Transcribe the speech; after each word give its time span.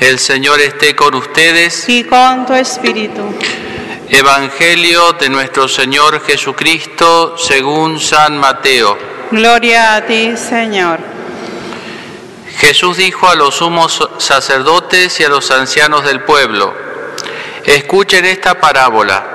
El 0.00 0.20
Señor 0.20 0.60
esté 0.60 0.94
con 0.94 1.14
ustedes. 1.16 1.88
y 1.88 2.04
con 2.04 2.46
tu 2.46 2.54
espíritu. 2.54 3.34
Evangelio 4.08 5.12
de 5.14 5.28
nuestro 5.28 5.66
Señor 5.68 6.24
Jesucristo 6.24 7.36
según 7.36 7.98
San 7.98 8.38
Mateo. 8.38 8.96
Gloria 9.32 9.96
a 9.96 10.06
ti, 10.06 10.36
Señor. 10.36 11.00
Jesús 12.58 12.96
dijo 12.96 13.28
a 13.28 13.34
los 13.34 13.56
sumos 13.56 14.08
sacerdotes 14.18 15.18
y 15.20 15.24
a 15.24 15.28
los 15.28 15.50
ancianos 15.50 16.04
del 16.04 16.22
pueblo, 16.22 16.74
escuchen 17.64 18.24
esta 18.24 18.60
parábola. 18.60 19.34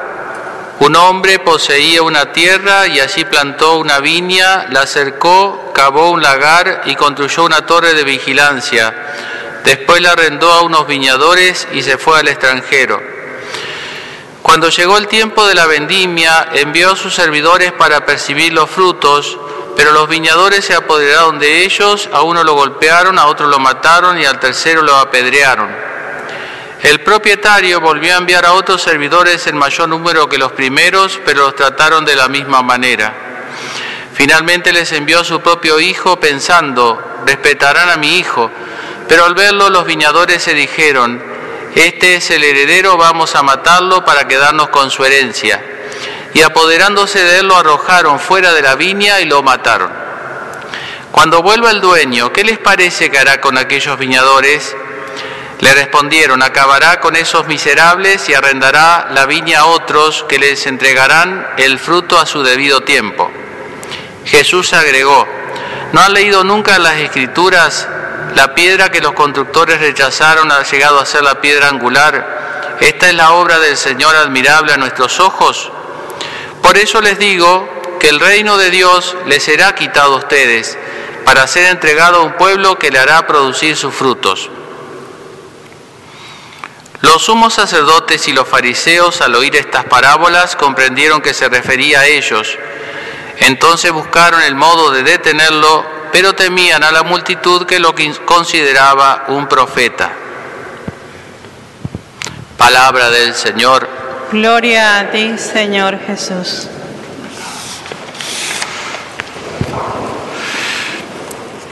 Un 0.79 0.95
hombre 0.95 1.39
poseía 1.39 2.01
una 2.01 2.31
tierra 2.31 2.87
y 2.87 2.99
allí 2.99 3.25
plantó 3.25 3.77
una 3.77 3.99
viña, 3.99 4.67
la 4.71 4.85
cercó, 4.87 5.71
cavó 5.73 6.09
un 6.11 6.21
lagar 6.21 6.81
y 6.85 6.95
construyó 6.95 7.43
una 7.43 7.65
torre 7.65 7.93
de 7.93 8.03
vigilancia. 8.03 8.93
Después 9.63 10.01
la 10.01 10.11
arrendó 10.11 10.51
a 10.51 10.61
unos 10.61 10.87
viñadores 10.87 11.67
y 11.73 11.81
se 11.83 11.97
fue 11.97 12.19
al 12.19 12.27
extranjero. 12.27 13.01
Cuando 14.41 14.69
llegó 14.69 14.97
el 14.97 15.07
tiempo 15.07 15.47
de 15.47 15.55
la 15.55 15.67
vendimia, 15.67 16.49
envió 16.53 16.91
a 16.91 16.95
sus 16.97 17.15
servidores 17.15 17.71
para 17.71 18.05
percibir 18.05 18.51
los 18.51 18.69
frutos, 18.69 19.37
pero 19.75 19.93
los 19.93 20.09
viñadores 20.09 20.65
se 20.65 20.75
apoderaron 20.75 21.39
de 21.39 21.63
ellos, 21.63 22.09
a 22.11 22.21
uno 22.23 22.43
lo 22.43 22.53
golpearon, 22.53 23.17
a 23.17 23.27
otro 23.27 23.47
lo 23.47 23.57
mataron 23.59 24.19
y 24.19 24.25
al 24.25 24.39
tercero 24.39 24.81
lo 24.81 24.95
apedrearon. 24.97 25.69
El 26.83 26.99
propietario 26.99 27.79
volvió 27.79 28.13
a 28.13 28.17
enviar 28.17 28.45
a 28.45 28.51
otros 28.51 28.81
servidores 28.81 29.47
en 29.47 29.57
mayor 29.57 29.87
número 29.87 30.27
que 30.27 30.37
los 30.37 30.51
primeros, 30.51 31.21
pero 31.25 31.43
los 31.43 31.55
trataron 31.55 32.03
de 32.03 32.17
la 32.17 32.27
misma 32.27 32.61
manera. 32.61 33.13
Finalmente 34.13 34.73
les 34.73 34.91
envió 34.91 35.21
a 35.21 35.23
su 35.23 35.39
propio 35.39 35.79
hijo 35.79 36.19
pensando, 36.19 37.01
respetarán 37.25 37.89
a 37.89 37.95
mi 37.95 38.17
hijo, 38.17 38.51
pero 39.07 39.25
al 39.25 39.35
verlo 39.35 39.69
los 39.69 39.85
viñadores 39.85 40.43
se 40.43 40.53
dijeron, 40.53 41.21
este 41.75 42.15
es 42.15 42.29
el 42.29 42.43
heredero, 42.43 42.97
vamos 42.97 43.35
a 43.35 43.41
matarlo 43.41 44.05
para 44.05 44.27
quedarnos 44.27 44.69
con 44.69 44.91
su 44.91 45.03
herencia. 45.03 45.63
Y 46.33 46.41
apoderándose 46.41 47.23
de 47.23 47.39
él 47.39 47.47
lo 47.47 47.57
arrojaron 47.57 48.19
fuera 48.19 48.53
de 48.53 48.61
la 48.61 48.75
viña 48.75 49.21
y 49.21 49.25
lo 49.25 49.41
mataron. 49.41 49.91
Cuando 51.11 51.41
vuelva 51.41 51.71
el 51.71 51.81
dueño, 51.81 52.31
¿qué 52.31 52.43
les 52.43 52.57
parece 52.57 53.09
que 53.09 53.19
hará 53.19 53.39
con 53.39 53.57
aquellos 53.57 53.97
viñadores? 53.97 54.75
Le 55.59 55.73
respondieron, 55.73 56.41
acabará 56.41 56.99
con 56.99 57.15
esos 57.15 57.47
miserables 57.47 58.27
y 58.29 58.33
arrendará 58.33 59.07
la 59.11 59.25
viña 59.25 59.59
a 59.59 59.65
otros 59.65 60.25
que 60.27 60.39
les 60.39 60.65
entregarán 60.67 61.47
el 61.57 61.79
fruto 61.79 62.19
a 62.19 62.25
su 62.25 62.43
debido 62.43 62.81
tiempo. 62.81 63.31
Jesús 64.25 64.73
agregó, 64.73 65.27
¿no 65.91 66.01
han 66.01 66.13
leído 66.13 66.43
nunca 66.43 66.79
las 66.79 66.95
escrituras 66.95 67.87
la 68.35 68.55
piedra 68.55 68.89
que 68.89 69.01
los 69.01 69.13
constructores 69.13 69.79
rechazaron 69.79 70.51
ha 70.51 70.63
llegado 70.63 70.99
a 70.99 71.05
ser 71.05 71.23
la 71.23 71.41
piedra 71.41 71.69
angular? 71.69 72.77
Esta 72.79 73.07
es 73.07 73.15
la 73.15 73.31
obra 73.33 73.59
del 73.59 73.77
Señor 73.77 74.15
admirable 74.15 74.73
a 74.73 74.77
nuestros 74.77 75.19
ojos. 75.19 75.71
Por 76.61 76.77
eso 76.77 77.01
les 77.01 77.19
digo 77.19 77.69
que 77.99 78.09
el 78.09 78.19
reino 78.19 78.57
de 78.57 78.69
Dios 78.69 79.15
les 79.25 79.43
será 79.43 79.75
quitado 79.75 80.15
a 80.15 80.17
ustedes 80.17 80.77
para 81.25 81.47
ser 81.47 81.67
entregado 81.67 82.17
a 82.17 82.23
un 82.23 82.33
pueblo 82.33 82.77
que 82.77 82.91
le 82.91 82.99
hará 82.99 83.25
producir 83.27 83.77
sus 83.77 83.93
frutos. 83.93 84.49
Los 87.01 87.23
sumos 87.23 87.53
sacerdotes 87.53 88.27
y 88.27 88.33
los 88.33 88.47
fariseos 88.47 89.21
al 89.21 89.35
oír 89.35 89.55
estas 89.57 89.83
parábolas 89.85 90.55
comprendieron 90.55 91.21
que 91.21 91.33
se 91.33 91.49
refería 91.49 91.99
a 91.99 92.05
ellos. 92.05 92.57
Entonces 93.39 93.91
buscaron 93.91 94.41
el 94.41 94.55
modo 94.55 94.89
de 94.91 95.03
detenerlo, 95.03 95.85
pero 96.13 96.35
temían 96.35 96.83
a 96.83 96.91
la 96.91 97.01
multitud 97.01 97.65
que 97.65 97.79
lo 97.79 97.95
consideraba 98.23 99.25
un 99.29 99.47
profeta. 99.47 100.11
Palabra 102.55 103.09
del 103.09 103.33
Señor. 103.33 103.89
Gloria 104.31 104.99
a 104.99 105.09
ti, 105.09 105.33
Señor 105.39 105.99
Jesús. 106.05 106.67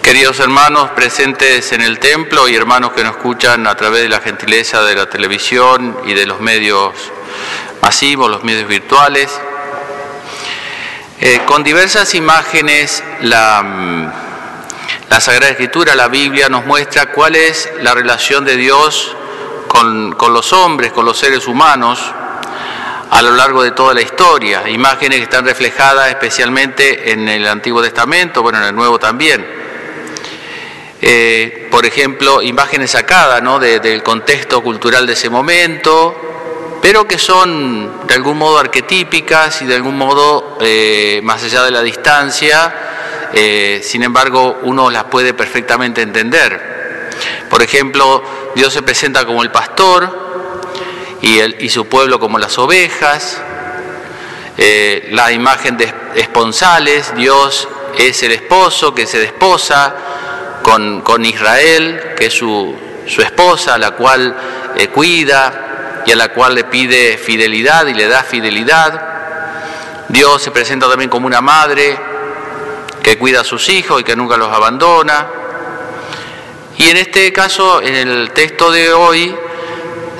Queridos 0.01 0.39
hermanos 0.39 0.89
presentes 0.95 1.71
en 1.71 1.81
el 1.81 1.99
templo 1.99 2.49
y 2.49 2.55
hermanos 2.55 2.93
que 2.93 3.03
nos 3.03 3.17
escuchan 3.17 3.67
a 3.67 3.75
través 3.75 4.01
de 4.01 4.09
la 4.09 4.21
gentileza 4.21 4.81
de 4.81 4.95
la 4.95 5.07
televisión 5.07 5.95
y 6.03 6.15
de 6.15 6.25
los 6.25 6.39
medios 6.39 6.95
masivos, 7.83 8.27
los 8.27 8.43
medios 8.43 8.67
virtuales, 8.67 9.29
eh, 11.19 11.41
con 11.45 11.63
diversas 11.63 12.15
imágenes 12.15 13.03
la, 13.21 13.61
mm, 13.61 14.30
la 15.11 15.19
Sagrada 15.19 15.51
Escritura, 15.51 15.93
la 15.93 16.07
Biblia, 16.07 16.47
nos 16.47 16.65
muestra 16.65 17.07
cuál 17.11 17.35
es 17.35 17.69
la 17.81 17.93
relación 17.93 18.45
de 18.45 18.55
Dios 18.55 19.13
con, 19.67 20.13
con 20.13 20.33
los 20.33 20.53
hombres, 20.53 20.93
con 20.93 21.05
los 21.05 21.17
seres 21.17 21.47
humanos, 21.47 21.99
a 23.09 23.21
lo 23.21 23.31
largo 23.31 23.61
de 23.61 23.71
toda 23.71 23.93
la 23.93 24.01
historia, 24.01 24.69
imágenes 24.69 25.17
que 25.17 25.23
están 25.23 25.43
reflejadas 25.43 26.07
especialmente 26.09 27.11
en 27.11 27.27
el 27.27 27.45
Antiguo 27.45 27.81
Testamento, 27.81 28.41
bueno, 28.41 28.59
en 28.59 28.63
el 28.69 28.73
Nuevo 28.75 28.99
también. 28.99 29.45
Eh, 31.01 31.67
por 31.69 31.85
ejemplo, 31.85 32.41
imágenes 32.41 32.91
sacadas 32.91 33.43
¿no? 33.43 33.59
de- 33.59 33.81
del 33.81 34.01
contexto 34.03 34.63
cultural 34.63 35.05
de 35.05 35.11
ese 35.13 35.29
momento, 35.29 36.79
pero 36.81 37.05
que 37.05 37.17
son 37.17 38.07
de 38.07 38.13
algún 38.13 38.37
modo 38.37 38.59
arquetípicas 38.59 39.61
y 39.61 39.65
de 39.65 39.75
algún 39.75 39.97
modo, 39.97 40.57
eh, 40.61 41.19
más 41.21 41.43
allá 41.43 41.63
de 41.63 41.71
la 41.71 41.81
distancia, 41.81 42.87
eh, 43.33 43.81
sin 43.83 44.03
embargo, 44.03 44.59
uno 44.63 44.89
las 44.89 45.05
puede 45.05 45.33
perfectamente 45.33 46.01
entender. 46.01 47.09
Por 47.49 47.61
ejemplo, 47.61 48.23
Dios 48.55 48.73
se 48.73 48.81
presenta 48.81 49.25
como 49.25 49.43
el 49.43 49.51
pastor 49.51 51.19
y, 51.21 51.69
su 51.69 51.87
pueblo 51.87 52.19
como 52.19 52.39
las 52.39 52.57
ovejas. 52.57 53.41
Eh, 54.57 55.09
la 55.11 55.31
imagen 55.31 55.77
de 55.77 55.93
esponsales, 56.15 57.15
Dios 57.15 57.67
es 57.97 58.21
el 58.23 58.33
esposo 58.33 58.93
que 58.93 59.05
se 59.05 59.19
desposa 59.19 59.95
con, 60.61 61.01
con 61.01 61.25
Israel, 61.25 62.13
que 62.17 62.25
es 62.25 62.33
su, 62.33 62.75
su 63.07 63.21
esposa, 63.21 63.75
a 63.75 63.77
la 63.77 63.91
cual 63.91 64.35
eh, 64.75 64.87
cuida 64.89 66.03
y 66.05 66.11
a 66.11 66.15
la 66.15 66.29
cual 66.29 66.55
le 66.55 66.65
pide 66.65 67.17
fidelidad 67.17 67.87
y 67.87 67.93
le 67.93 68.07
da 68.07 68.23
fidelidad. 68.23 69.09
Dios 70.09 70.41
se 70.41 70.51
presenta 70.51 70.89
también 70.89 71.09
como 71.09 71.27
una 71.27 71.41
madre 71.41 72.10
que 73.01 73.17
cuida 73.17 73.41
a 73.41 73.43
sus 73.43 73.69
hijos 73.69 74.01
y 74.01 74.03
que 74.03 74.15
nunca 74.15 74.37
los 74.37 74.49
abandona. 74.49 75.27
Y 76.77 76.89
en 76.89 76.97
este 76.97 77.31
caso, 77.33 77.81
en 77.81 77.95
el 77.95 78.31
texto 78.31 78.71
de 78.71 78.91
hoy, 78.93 79.35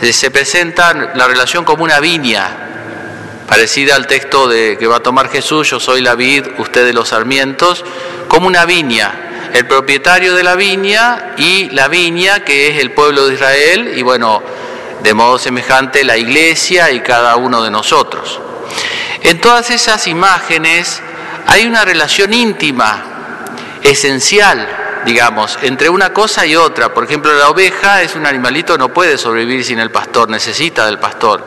eh, 0.02 0.14
se 0.14 0.32
presenta 0.32 0.94
la 1.16 1.28
relación 1.28 1.64
como 1.64 1.84
una 1.84 2.00
viña, 2.00 3.44
parecida 3.48 3.96
al 3.96 4.08
texto 4.08 4.48
de, 4.48 4.78
que 4.78 4.88
va 4.88 4.98
a 4.98 5.04
tomar 5.04 5.30
Jesús, 5.30 5.70
yo 5.70 5.80
soy 5.80 6.02
la 6.02 6.16
vid, 6.16 6.46
ustedes 6.58 6.96
los 6.96 7.10
sarmientos, 7.10 7.84
como 8.28 8.48
una 8.48 8.66
viña, 8.66 9.50
el 9.54 9.68
propietario 9.68 10.36
de 10.36 10.44
la 10.44 10.56
viña 10.56 11.34
y 11.38 11.70
la 11.72 11.88
viña 11.88 12.44
que 12.44 12.70
es 12.70 12.80
el 12.80 12.92
pueblo 12.92 13.28
de 13.28 13.36
Israel 13.36 13.94
y 13.96 14.02
bueno, 14.02 14.42
de 15.04 15.14
modo 15.14 15.38
semejante 15.38 16.04
la 16.04 16.18
iglesia 16.18 16.92
y 16.92 17.02
cada 17.02 17.36
uno 17.36 17.62
de 17.62 17.72
nosotros. 17.72 18.40
En 19.24 19.40
todas 19.42 19.70
esas 19.70 20.08
imágenes 20.08 21.02
hay 21.48 21.66
una 21.66 21.86
relación 21.86 22.34
íntima, 22.34 23.04
esencial, 23.84 24.68
digamos, 25.06 25.58
entre 25.62 25.90
una 25.90 26.14
cosa 26.14 26.46
y 26.46 26.56
otra. 26.56 26.94
Por 26.94 27.04
ejemplo, 27.04 27.34
la 27.34 27.50
oveja 27.50 28.02
es 28.02 28.16
un 28.16 28.26
animalito 28.26 28.78
no 28.78 28.94
puede 28.94 29.18
sobrevivir 29.18 29.66
sin 29.66 29.80
el 29.80 29.92
pastor, 29.92 30.30
necesita 30.30 30.86
del 30.86 31.00
pastor. 31.00 31.46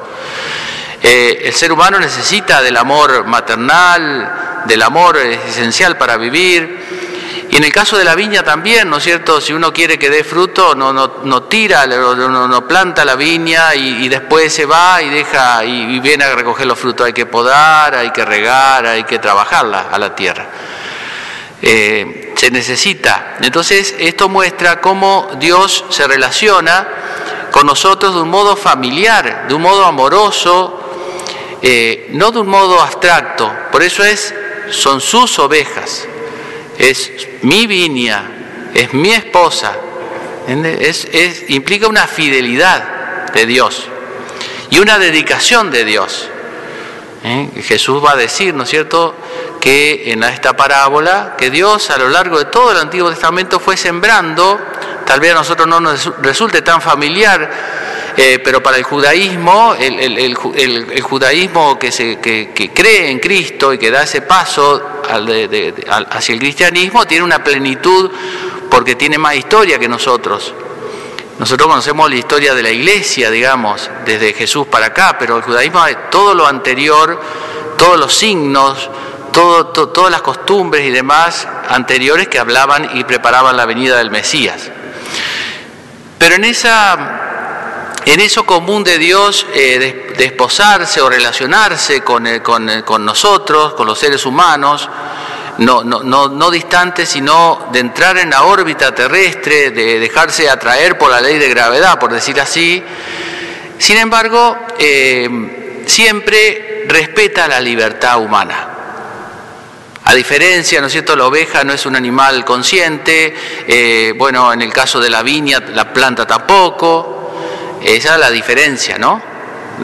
Eh, 1.03 1.43
el 1.45 1.55
ser 1.55 1.71
humano 1.71 1.99
necesita 2.01 2.63
del 2.63 2.77
amor 2.77 3.27
maternal, 3.27 4.65
del 4.67 4.83
amor 4.83 5.19
es 5.19 5.39
esencial 5.51 5.97
para 5.99 6.17
vivir. 6.17 7.14
Y 7.55 7.59
en 7.59 7.63
el 7.63 7.71
caso 7.71 7.97
de 7.97 8.03
la 8.03 8.17
viña 8.17 8.43
también, 8.43 8.91
¿no 8.91 8.97
es 8.97 9.05
cierto? 9.05 9.41
Si 9.41 9.53
uno 9.53 9.73
quiere 9.73 9.97
que 9.97 10.11
dé 10.11 10.25
fruto, 10.25 10.75
no, 10.75 10.93
no, 10.93 11.19
no 11.23 11.45
tira, 11.45 11.87
no, 11.87 12.49
no- 12.49 12.67
planta 12.67 13.05
la 13.05 13.15
viña 13.15 13.77
y, 13.77 14.09
después 14.09 14.53
se 14.53 14.67
va 14.67 15.01
y 15.01 15.09
deja 15.09 15.65
y, 15.65 15.95
y 15.95 16.01
viene 16.01 16.25
a 16.25 16.35
recoger 16.35 16.67
los 16.67 16.77
frutos. 16.77 17.07
Hay 17.07 17.13
que 17.13 17.27
podar, 17.27 17.95
hay 17.95 18.11
que 18.11 18.25
regar, 18.25 18.85
hay 18.87 19.05
que 19.05 19.21
trabajarla 19.21 19.87
a 19.93 19.97
la 20.01 20.17
tierra. 20.17 20.49
Eh, 21.63 22.35
se 22.37 22.51
necesita. 22.51 23.37
Entonces, 23.41 23.95
esto 24.01 24.29
muestra 24.29 24.81
cómo 24.81 25.31
Dios 25.39 25.85
se 25.91 26.09
relaciona 26.09 26.89
con 27.53 27.69
nosotros 27.69 28.17
de 28.17 28.21
un 28.21 28.31
modo 28.31 28.57
familiar, 28.57 29.47
de 29.47 29.55
un 29.55 29.63
modo 29.63 29.85
amoroso, 29.85 30.81
eh, 31.63 32.09
no 32.15 32.33
de 32.33 32.41
un 32.41 32.49
modo 32.49 32.83
abstracto. 32.83 33.49
Por 33.71 33.85
eso 33.85 34.03
es, 34.03 34.35
son 34.71 35.01
sus 35.01 35.39
ovejas, 35.39 36.09
es 36.79 37.11
mi 37.43 37.67
viña, 37.67 38.71
es 38.75 38.93
mi 38.95 39.13
esposa. 39.13 39.77
Es, 40.47 41.09
es- 41.13 41.45
implica 41.49 41.89
una 41.89 42.07
fidelidad 42.07 43.33
de 43.33 43.47
Dios 43.47 43.87
y 44.71 44.79
una 44.79 44.99
dedicación 44.99 45.71
de 45.71 45.85
Dios. 45.85 46.29
¿eh? 47.25 47.49
Jesús 47.63 48.05
va 48.05 48.13
a 48.13 48.17
decir, 48.17 48.55
¿no 48.55 48.65
es 48.65 48.71
cierto?, 48.71 49.15
que 49.61 50.13
en 50.13 50.23
esta 50.25 50.55
parábola, 50.55 51.37
que 51.39 51.49
Dios 51.49 51.89
a 51.89 51.97
lo 51.97 52.11
largo 52.11 52.39
de 52.39 52.45
todo 52.45 52.73
el 52.73 52.79
Antiguo 52.79 53.09
Testamento 53.09 53.59
fue 53.59 53.79
sembrando 53.79 54.61
tal 55.05 55.21
vez 55.21 55.33
a 55.33 55.35
nosotros 55.35 55.67
no 55.69 55.81
nos 55.81 56.07
resulte 56.23 56.63
tan 56.63 56.81
familiar, 56.81 57.51
eh, 58.17 58.39
pero 58.43 58.63
para 58.63 58.77
el 58.77 58.83
judaísmo, 58.85 59.75
el, 59.79 60.35
judaísmo 61.03 61.79
que, 61.79 61.91
se, 61.93 62.19
que, 62.21 62.71
cree 62.75 63.11
en 63.11 63.19
Cristo 63.19 63.73
y 63.73 63.79
que 63.79 63.91
da 63.91 64.03
ese 64.03 64.23
paso 64.23 64.83
hacia 65.15 66.33
el 66.33 66.39
cristianismo, 66.39 67.07
tiene 67.07 67.25
una 67.25 67.43
plenitud 67.43 68.11
porque 68.71 68.95
tiene 68.95 69.19
más 69.19 69.37
historia 69.37 69.79
que 69.79 69.89
nosotros. 69.89 70.53
Nosotros 71.39 71.69
conocemos 71.69 72.09
la 72.09 72.17
historia 72.17 72.55
de 72.55 72.63
la 72.63 72.71
iglesia, 72.71 73.31
digamos, 73.31 73.91
desde 74.05 74.33
Jesús 74.33 74.67
para 74.69 74.87
acá, 74.87 75.17
pero 75.19 75.37
el 75.37 75.43
judaísmo, 75.43 75.85
todo 76.11 76.35
lo 76.35 76.47
anterior, 76.47 77.21
todos 77.77 77.99
los 77.99 78.15
signos, 78.15 78.89
todas 79.33 80.11
las 80.11 80.23
costumbres 80.23 80.87
y 80.87 80.91
demás 80.91 81.49
anteriores 81.69 82.29
que 82.29 82.39
hablaban 82.39 82.97
y 82.97 83.03
preparaban 83.05 83.57
la 83.57 83.67
venida 83.67 83.97
del 83.99 84.11
Mesías. 84.11 84.71
Pero 86.19 86.37
en, 86.37 86.45
esa, 86.45 87.34
en 88.07 88.21
eso 88.21 88.45
común 88.45 88.85
de 88.85 88.99
Dios 88.99 89.47
eh, 89.55 90.13
de, 90.17 90.25
esposarse 90.25 91.01
o 91.01 91.09
relacionarse 91.09 92.03
con, 92.03 92.27
eh, 92.27 92.37
eh, 92.37 92.83
con, 92.85 93.05
nosotros, 93.05 93.75
con 93.75 93.87
los 93.87 93.99
seres 93.99 94.27
humanos, 94.27 94.89
no, 95.59 95.85
no, 95.85 96.03
no, 96.03 96.51
distantes, 96.51 97.09
sino 97.09 97.69
de 97.73 97.79
entrar 97.79 98.19
en 98.19 98.31
la 98.31 98.43
órbita 98.43 98.95
terrestre, 98.95 99.71
de 99.71 100.01
dejarse 100.01 100.51
atraer 100.51 100.99
por 100.99 101.11
la 101.11 101.21
ley 101.21 101.39
de 101.39 101.49
gravedad, 101.49 101.99
por 101.99 102.13
decir 102.13 102.41
así. 102.41 102.83
Sin 103.79 103.97
embargo, 103.97 104.59
siempre 105.87 106.85
respeta 106.89 107.47
la 107.47 107.61
libertad 107.61 108.19
humana. 108.19 108.71
A 110.05 110.15
diferencia, 110.15 110.81
¿no 110.81 110.89
es 110.89 110.93
cierto?, 110.93 111.15
la 111.15 111.27
oveja 111.27 111.63
no 111.63 111.73
es 111.73 111.87
un 111.87 111.95
animal 111.95 112.45
consciente, 112.45 114.13
bueno, 114.17 114.53
en 114.53 114.61
el 114.61 114.73
caso 114.73 114.99
de 114.99 115.09
la 115.09 115.23
viña, 115.23 115.61
la 115.73 115.93
planta 115.93 116.27
tampoco, 116.27 117.24
esa 117.85 118.15
es 118.15 118.21
la 118.21 118.31
diferencia, 118.31 118.99
¿no? 118.99 119.21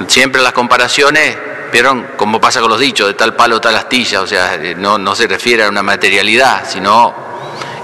Siempre 0.06 0.41
las 0.41 0.52
comparaciones, 0.52 1.37
vieron 1.73 2.08
cómo 2.17 2.41
pasa 2.41 2.61
con 2.61 2.70
los 2.70 2.81
dichos, 2.81 3.08
de 3.08 3.14
tal 3.14 3.35
palo, 3.35 3.61
tal 3.61 3.76
astilla, 3.76 4.23
o 4.23 4.26
sea, 4.26 4.58
no, 4.76 4.99
no 4.99 5.14
se 5.14 5.26
refiere 5.26 5.64
a 5.64 5.69
una 5.69 5.82
materialidad, 5.82 6.69
sino 6.69 7.14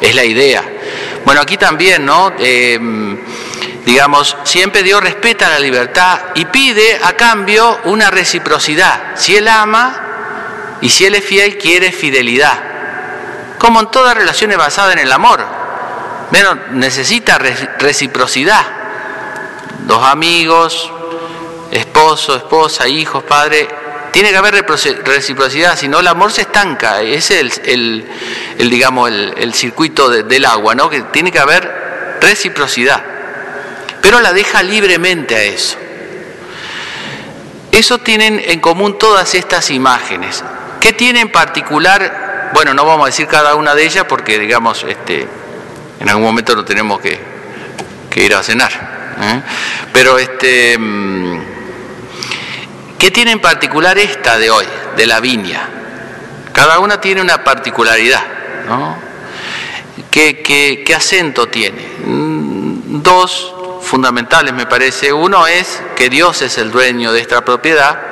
es 0.01 0.15
la 0.15 0.25
idea. 0.25 0.65
Bueno, 1.25 1.41
aquí 1.41 1.57
también, 1.57 2.05
¿no? 2.05 2.33
Eh, 2.39 2.79
digamos, 3.85 4.37
siempre 4.45 4.83
Dios 4.83 5.03
respeta 5.03 5.49
la 5.49 5.59
libertad 5.59 6.19
y 6.35 6.45
pide 6.47 6.99
a 7.03 7.13
cambio 7.15 7.81
una 7.85 8.11
reciprocidad. 8.11 9.15
Si 9.17 9.37
Él 9.37 9.49
ama, 9.49 10.07
y 10.81 10.89
si 10.89 11.05
Él 11.05 11.15
es 11.15 11.25
fiel, 11.25 11.59
quiere 11.59 11.93
fidelidad. 11.93 12.59
Como 13.59 13.81
en 13.81 13.91
todas 13.91 14.17
relaciones 14.17 14.57
basadas 14.59 14.95
en 14.95 15.01
el 15.01 15.13
amor. 15.13 15.45
Pero 16.31 16.55
necesita 16.73 17.39
reciprocidad. 17.39 18.65
Dos 19.87 20.03
amigos, 20.05 20.91
esposo, 21.71 22.37
esposa, 22.37 22.87
hijos, 22.89 23.25
padre. 23.25 23.69
Tiene 24.13 24.31
que 24.31 24.37
haber 24.37 24.67
reciprocidad, 25.05 25.79
si 25.79 25.89
no 25.89 26.01
el 26.01 26.07
amor 26.09 26.33
se 26.33 26.43
estanca. 26.43 27.03
Ese 27.03 27.41
es 27.41 27.61
el, 27.65 28.05
digamos, 28.59 29.11
el, 29.11 29.55
circuito 29.55 30.11
del 30.11 30.45
agua, 30.45 30.75
¿no? 30.75 30.91
Que 30.91 31.03
tiene 31.03 31.31
que 31.31 31.39
haber 31.39 32.19
reciprocidad. 32.21 33.03
Pero 34.01 34.21
la 34.21 34.33
deja 34.33 34.63
libremente 34.63 35.35
a 35.37 35.43
eso. 35.43 35.77
Eso 37.73 37.99
tienen 37.99 38.43
en 38.45 38.59
común 38.61 38.99
todas 38.99 39.35
estas 39.35 39.71
imágenes. 39.71 40.43
¿Qué 40.81 40.93
tiene 40.93 41.21
en 41.21 41.31
particular? 41.31 42.51
Bueno, 42.55 42.73
no 42.75 42.87
vamos 42.87 43.05
a 43.05 43.07
decir 43.07 43.27
cada 43.27 43.55
una 43.55 43.75
de 43.75 43.85
ellas 43.85 44.07
porque, 44.09 44.39
digamos, 44.39 44.85
este, 44.89 45.29
en 46.01 46.09
algún 46.09 46.25
momento 46.25 46.57
no 46.57 46.65
tenemos 46.65 47.01
que, 47.01 47.37
ir 48.17 48.35
a 48.35 48.43
cenar. 48.43 48.96
¿Eh? 49.21 49.43
Pero, 49.93 50.19
este, 50.19 50.77
mm, 50.79 51.41
¿qué 52.99 53.11
tiene 53.11 53.33
en 53.33 53.41
particular 53.41 53.99
esta 53.99 54.39
de 54.39 54.51
hoy, 54.51 54.67
de 54.97 55.07
la 55.07 55.21
viña? 55.21 55.69
Cada 56.53 56.79
una 56.79 57.01
tiene 57.01 57.21
una 57.21 57.45
particularidad, 57.45 58.23
¿no? 58.69 58.97
¿Qué, 60.11 60.43
qué 60.87 60.95
acento 60.95 61.49
tiene? 61.49 61.83
Mm, 62.05 63.03
dos 63.03 63.55
fundamentales, 63.83 64.55
me 64.55 64.67
parece. 64.67 65.13
Uno 65.13 65.47
es 65.47 65.83
que 65.95 66.09
Dios 66.09 66.43
es 66.43 66.59
el 66.59 66.71
dueño 66.71 67.13
de 67.13 67.21
esta 67.21 67.45
propiedad 67.45 68.07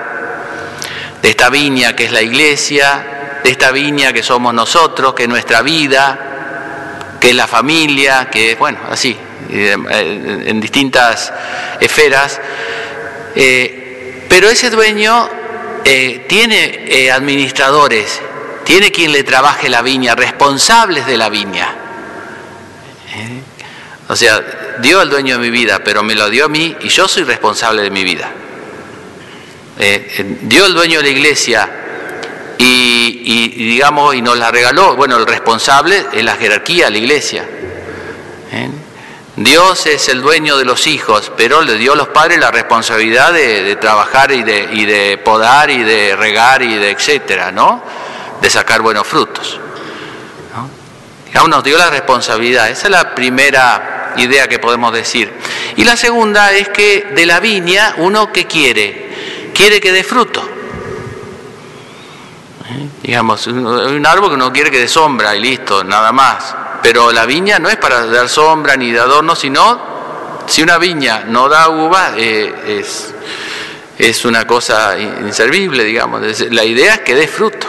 de 1.25 1.31
esta 1.31 1.49
viña 1.49 1.97
que 1.97 2.05
es 2.05 2.13
la 2.13 2.21
iglesia, 2.21 3.41
de 3.43 3.51
esta 3.51 3.71
viña 3.71 4.13
que 4.13 4.23
somos 4.23 4.53
nosotros, 4.53 5.15
que 5.15 5.23
es 5.23 5.29
nuestra 5.31 5.63
vida, 5.63 7.17
que 7.19 7.31
es 7.31 7.35
la 7.35 7.47
familia, 7.47 8.29
que 8.31 8.53
es, 8.53 8.59
bueno, 8.59 8.79
así, 8.91 9.17
en 9.51 10.61
distintas 10.61 11.33
esferas. 11.81 12.41
Eh, 13.37 14.25
pero 14.29 14.49
ese 14.49 14.71
dueño 14.71 15.29
eh, 15.85 16.25
tiene 16.29 17.11
administradores, 17.11 18.21
tiene 18.65 18.91
quien 18.91 19.13
le 19.13 19.23
trabaje 19.23 19.69
la 19.69 19.83
viña, 19.83 20.15
responsables 20.15 21.07
de 21.07 21.17
la 21.17 21.29
viña. 21.29 21.75
O 24.09 24.17
sea, 24.17 24.43
dio 24.81 25.01
al 25.01 25.09
dueño 25.09 25.39
de 25.39 25.41
mi 25.41 25.51
vida, 25.51 25.83
pero 25.83 26.03
me 26.03 26.15
lo 26.15 26.29
dio 26.29 26.47
a 26.47 26.49
mí 26.49 26.77
y 26.81 26.89
yo 26.89 27.09
soy 27.09 27.25
responsable 27.25 27.83
de 27.83 27.91
mi 27.91 28.05
vida. 28.05 28.31
Eh, 29.79 30.15
eh, 30.19 30.37
dio 30.43 30.67
el 30.67 30.75
dueño 30.75 30.99
de 30.99 31.05
la 31.05 31.11
iglesia 31.11 31.71
y, 32.59 33.49
digamos 33.49 34.15
y 34.15 34.23
nos 34.23 34.39
la 34.39 34.51
regaló, 34.51 34.95
bueno, 34.95 35.17
el 35.17 35.27
responsable 35.27 36.07
es 36.13 36.25
la 36.25 36.37
jerarquía, 36.37 36.91
la 36.91 36.99
iglesia. 36.99 37.45
Dios 39.37 39.87
es 39.87 40.09
el 40.09 40.23
dueño 40.23 40.57
de 40.57 40.65
los 40.65 40.87
hijos, 40.87 41.33
pero 41.37 41.63
le 41.63 41.77
dio 41.77 41.95
a 41.95 41.97
los 41.97 42.09
padres 42.09 42.39
la 42.39 42.53
responsabilidad 42.53 43.33
de, 43.33 43.77
trabajar 43.77 44.31
y 44.31 44.45
de, 44.45 44.69
y 44.73 44.85
de, 44.85 45.19
podar 45.19 45.71
y 45.71 45.83
de 45.83 46.15
regar 46.15 46.63
y 46.63 46.77
de 46.77 46.91
etcétera, 46.91 47.51
¿no? 47.51 47.83
De 48.41 48.49
sacar 48.49 48.81
buenos 48.81 49.07
frutos. 49.07 49.61
¿no? 51.33 51.49
nos 51.49 51.65
dio 51.65 51.77
la 51.77 51.91
responsabilidad. 51.91 52.71
Esa 52.71 52.87
es 52.87 52.91
la 52.91 53.15
primera 53.15 54.13
idea 54.17 54.47
que 54.47 54.61
podemos 54.61 54.93
decir. 54.93 55.33
Y 55.77 55.85
la 55.85 55.97
segunda 55.97 56.53
es 56.53 56.69
que 56.69 57.09
de 57.15 57.27
la 57.27 57.41
viña 57.41 57.95
uno 57.99 58.33
que 58.33 58.47
quiere 58.47 59.05
quiere 59.53 59.81
que 59.81 59.93
dé 59.93 60.05
fruto. 60.05 60.47
¿Eh? 62.71 62.89
Digamos, 63.03 63.47
un 63.47 64.05
árbol 64.07 64.31
que 64.31 64.37
no 64.37 64.53
quiere 64.53 64.71
que 64.71 64.81
dé 64.81 64.89
sombra 64.89 65.35
y 65.35 65.41
listo, 65.41 65.83
nada 65.85 66.13
más. 66.13 66.55
Pero 66.85 67.13
la 67.13 67.25
viña 67.25 67.59
no 67.59 67.71
es 67.71 67.79
para 67.79 68.05
dar 68.05 68.29
sombra 68.29 68.77
ni 68.77 68.93
de 68.93 69.01
adorno, 69.01 69.35
sino 69.35 70.45
si 70.47 70.63
una 70.63 70.77
viña 70.77 71.25
no 71.27 71.49
da 71.49 71.71
uva, 71.71 72.13
eh, 72.15 72.79
es, 72.79 73.15
es, 73.99 74.25
una 74.27 74.47
cosa 74.47 74.99
inservible, 74.99 75.83
digamos. 75.83 76.21
La 76.51 76.63
idea 76.63 76.97
es 76.97 77.01
que 77.01 77.15
dé 77.15 77.27
fruto. 77.27 77.67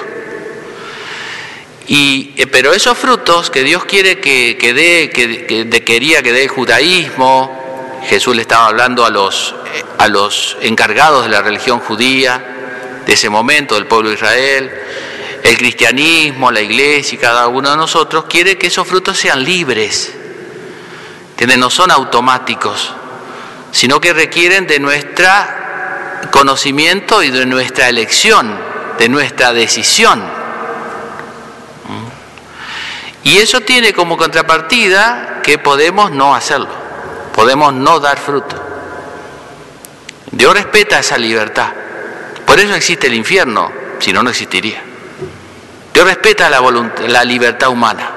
Y, 1.88 2.34
eh, 2.36 2.45
pero 2.48 2.74
esos 2.74 2.98
frutos 2.98 3.50
que 3.50 3.63
Dios 3.63 3.86
quiere 3.86 4.19
que, 4.19 4.57
que 4.60 4.74
dé, 4.74 5.10
que, 5.10 5.45
que, 5.45 5.84
quería 5.86 6.22
que 6.22 6.34
dé 6.34 6.43
el 6.43 6.50
judaísmo, 6.50 8.03
Jesús 8.10 8.36
le 8.36 8.41
estaba 8.41 8.67
hablando 8.67 9.05
a 9.05 9.10
los, 9.12 9.55
a 9.98 10.10
los 10.10 10.57
encargados 10.60 11.24
de 11.24 11.29
la 11.29 11.41
religión 11.41 11.79
judía 11.79 12.43
de 13.05 13.13
ese 13.13 13.29
momento, 13.29 13.75
del 13.75 13.86
pueblo 13.86 14.10
de 14.10 14.15
Israel. 14.15 14.85
El 15.46 15.58
cristianismo, 15.58 16.52
la 16.52 16.60
iglesia 16.60 17.16
y 17.16 17.20
cada 17.20 17.48
uno 17.48 17.70
de 17.70 17.78
nosotros 17.78 18.25
quiere 18.25 18.58
que 18.58 18.68
esos 18.68 18.88
frutos 18.88 19.18
sean 19.18 19.44
libres, 19.44 20.12
que 21.38 21.46
no 21.46 21.70
son 21.70 21.92
automáticos, 21.92 22.94
sino 23.72 24.02
que 24.02 24.12
requieren 24.12 24.66
de 24.66 24.80
nuestro 24.80 25.30
conocimiento 26.32 27.22
y 27.22 27.30
de 27.30 27.46
nuestra 27.46 27.88
elección, 27.88 28.58
de 28.98 29.08
nuestra 29.08 29.54
decisión. 29.54 30.24
Y 33.24 33.38
eso 33.38 33.62
tiene 33.62 33.94
como 33.94 34.18
contrapartida 34.18 35.42
que 35.44 35.60
podemos 35.60 36.12
no 36.12 36.36
hacerlo 36.36 36.86
podemos 37.36 37.74
no 37.74 38.00
dar 38.00 38.18
fruto. 38.18 38.56
Dios 40.32 40.54
respeta 40.54 41.00
esa 41.00 41.18
libertad. 41.18 41.68
Por 42.46 42.60
eso 42.60 42.74
existe 42.74 43.08
el 43.08 43.14
infierno, 43.14 43.70
si 44.00 44.14
no, 44.14 44.24
no 44.24 44.30
existiría. 44.30 44.95
Dios 45.96 46.06
respeta 46.06 46.50
la, 46.50 46.62
la 47.08 47.24
libertad 47.24 47.70
humana. 47.70 48.10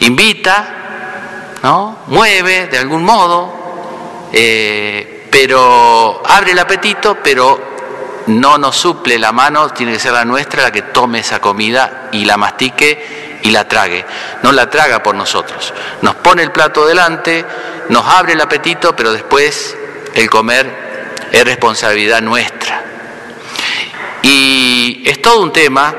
Invita, 0.00 1.58
¿no? 1.62 2.00
mueve 2.08 2.66
de 2.66 2.76
algún 2.76 3.02
modo, 3.02 4.28
eh, 4.30 5.26
pero 5.30 6.22
abre 6.22 6.52
el 6.52 6.58
apetito, 6.58 7.16
pero 7.22 7.58
no 8.26 8.58
nos 8.58 8.76
suple 8.76 9.18
la 9.18 9.32
mano, 9.32 9.70
tiene 9.70 9.94
que 9.94 10.00
ser 10.00 10.12
la 10.12 10.26
nuestra 10.26 10.64
la 10.64 10.70
que 10.70 10.82
tome 10.82 11.20
esa 11.20 11.40
comida 11.40 12.10
y 12.12 12.26
la 12.26 12.36
mastique 12.36 13.38
y 13.42 13.50
la 13.52 13.66
trague. 13.66 14.04
No 14.42 14.52
la 14.52 14.68
traga 14.68 15.02
por 15.02 15.14
nosotros. 15.14 15.72
Nos 16.02 16.16
pone 16.16 16.42
el 16.42 16.52
plato 16.52 16.84
delante, 16.84 17.42
nos 17.88 18.06
abre 18.06 18.34
el 18.34 18.40
apetito, 18.42 18.94
pero 18.94 19.12
después 19.12 19.78
el 20.12 20.28
comer 20.28 21.28
es 21.32 21.42
responsabilidad 21.42 22.20
nuestra. 22.20 22.84
Y 24.22 25.02
es 25.06 25.22
todo 25.22 25.40
un 25.40 25.54
tema 25.54 25.94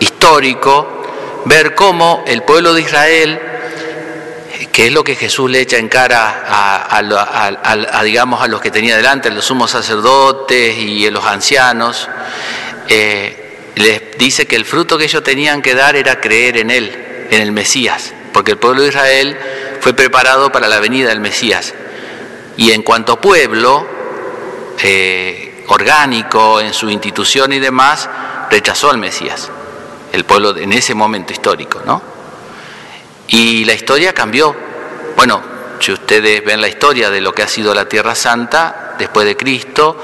histórico 0.00 1.42
ver 1.44 1.74
cómo 1.74 2.24
el 2.26 2.42
pueblo 2.42 2.74
de 2.74 2.82
Israel 2.82 3.40
que 4.76 4.88
es 4.88 4.92
lo 4.92 5.02
que 5.02 5.14
Jesús 5.14 5.50
le 5.50 5.60
echa 5.60 5.78
en 5.78 5.88
cara 5.88 6.44
a, 6.46 8.02
digamos, 8.04 8.42
a 8.42 8.46
los 8.46 8.60
que 8.60 8.70
tenía 8.70 8.94
delante, 8.94 9.28
a 9.28 9.30
los 9.30 9.46
sumos 9.46 9.70
sacerdotes 9.70 10.76
y 10.76 11.06
a 11.06 11.10
los 11.10 11.24
ancianos. 11.24 12.06
Eh, 12.86 13.72
les 13.74 14.18
dice 14.18 14.46
que 14.46 14.54
el 14.54 14.66
fruto 14.66 14.98
que 14.98 15.04
ellos 15.04 15.22
tenían 15.22 15.62
que 15.62 15.74
dar 15.74 15.96
era 15.96 16.20
creer 16.20 16.58
en 16.58 16.70
Él, 16.70 17.26
en 17.30 17.40
el 17.40 17.52
Mesías, 17.52 18.12
porque 18.34 18.52
el 18.52 18.58
pueblo 18.58 18.82
de 18.82 18.88
Israel 18.88 19.38
fue 19.80 19.94
preparado 19.94 20.52
para 20.52 20.68
la 20.68 20.78
venida 20.78 21.08
del 21.08 21.20
Mesías. 21.20 21.72
Y 22.58 22.72
en 22.72 22.82
cuanto 22.82 23.18
pueblo, 23.18 23.86
eh, 24.82 25.64
orgánico 25.68 26.60
en 26.60 26.74
su 26.74 26.90
institución 26.90 27.52
y 27.54 27.60
demás, 27.60 28.10
rechazó 28.50 28.90
al 28.90 28.98
Mesías, 28.98 29.50
el 30.16 30.24
pueblo 30.24 30.56
en 30.56 30.72
ese 30.72 30.94
momento 30.94 31.32
histórico, 31.32 31.82
¿no? 31.84 32.02
Y 33.28 33.64
la 33.64 33.74
historia 33.74 34.12
cambió. 34.12 34.54
Bueno, 35.16 35.42
si 35.78 35.92
ustedes 35.92 36.44
ven 36.44 36.60
la 36.60 36.68
historia 36.68 37.10
de 37.10 37.20
lo 37.20 37.32
que 37.32 37.42
ha 37.42 37.48
sido 37.48 37.74
la 37.74 37.88
Tierra 37.88 38.14
Santa 38.14 38.94
después 38.98 39.26
de 39.26 39.36
Cristo, 39.36 39.96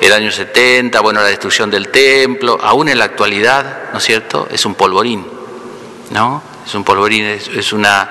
el 0.00 0.12
año 0.12 0.30
70, 0.30 1.00
bueno, 1.00 1.20
la 1.20 1.28
destrucción 1.28 1.70
del 1.70 1.88
templo, 1.88 2.58
aún 2.62 2.88
en 2.88 2.98
la 2.98 3.04
actualidad, 3.04 3.90
¿no 3.92 3.98
es 3.98 4.04
cierto? 4.04 4.48
Es 4.50 4.64
un 4.64 4.74
polvorín, 4.74 5.26
¿no? 6.10 6.42
Es 6.66 6.74
un 6.74 6.84
polvorín, 6.84 7.24
es, 7.24 7.72
una, 7.72 8.10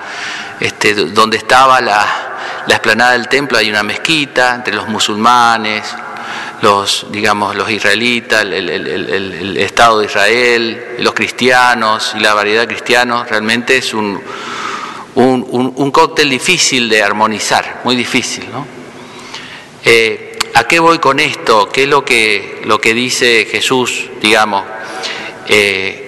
este, 0.60 0.94
donde 0.94 1.38
estaba 1.38 1.82
la, 1.82 2.64
la 2.68 2.76
explanada 2.76 3.14
del 3.14 3.28
templo 3.28 3.58
hay 3.58 3.70
una 3.70 3.84
mezquita 3.84 4.56
entre 4.56 4.76
los 4.76 4.88
musulmanes, 4.88 5.96
los, 6.62 7.08
digamos, 7.10 7.56
los 7.56 7.70
israelitas, 7.70 8.44
el, 8.44 9.58
Estado 9.58 10.00
de 10.00 10.06
Israel, 10.06 10.86
los 11.00 11.14
cristianos 11.14 12.14
y 12.18 12.20
la 12.20 12.34
variedad 12.34 12.62
de 12.62 12.68
cristianos, 12.68 13.30
realmente 13.30 13.78
es 13.78 13.94
un, 13.94 14.22
un, 15.16 15.92
cóctel 15.92 16.30
difícil 16.30 16.90
de 16.90 17.02
armonizar, 17.02 17.82
muy 17.84 17.96
difícil. 17.96 18.46
¿no? 18.52 18.66
Eh, 19.84 20.38
¿A 20.56 20.66
qué 20.66 20.80
voy 20.80 21.00
con 21.00 21.20
esto? 21.20 21.70
¿Qué 21.70 21.84
es 21.84 21.90
lo 21.90 22.04
que, 22.04 22.62
lo 22.66 22.82
que 22.82 22.94
dice 22.94 23.48
Jesús, 23.50 24.10
digamos? 24.22 24.66
Eh, 25.48 26.06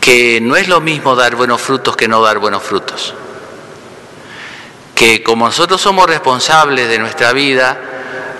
que 0.00 0.40
no 0.40 0.56
es 0.56 0.68
lo 0.68 0.80
mismo 0.80 1.16
dar 1.16 1.34
buenos 1.34 1.60
frutos 1.60 1.96
que 1.96 2.08
no 2.08 2.22
dar 2.22 2.38
buenos 2.38 2.62
frutos. 2.62 3.12
Que 4.94 5.22
como 5.22 5.46
nosotros 5.46 5.80
somos 5.80 6.06
responsables 6.06 6.88
de 6.88 6.98
nuestra 6.98 7.32
vida, 7.32 7.78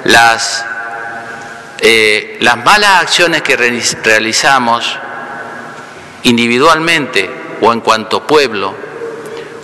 las 0.04 0.64
eh, 1.88 2.38
las 2.40 2.56
malas 2.64 3.00
acciones 3.00 3.42
que 3.42 3.56
realizamos 3.56 4.98
individualmente 6.24 7.30
o 7.60 7.72
en 7.72 7.80
cuanto 7.80 8.26
pueblo 8.26 8.74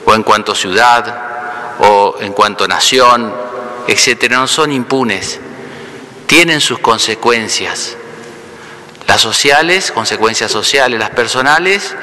o 0.04 0.14
en 0.14 0.22
cuanto 0.22 0.54
ciudad 0.54 1.74
o 1.80 2.18
en 2.20 2.32
cuanto 2.32 2.68
nación, 2.68 3.34
etcétera, 3.88 4.36
no 4.36 4.46
son 4.46 4.70
impunes, 4.70 5.40
tienen 6.28 6.60
sus 6.60 6.78
consecuencias. 6.78 7.96
Las 9.08 9.20
sociales, 9.20 9.90
consecuencias 9.90 10.52
sociales, 10.52 11.00
las 11.00 11.10
personales, 11.10 11.96